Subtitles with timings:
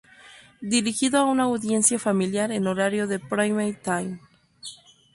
[0.75, 4.19] Dirigido a una audiencia familiar en horario de "prime-time".